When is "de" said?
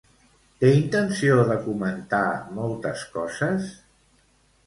1.49-1.57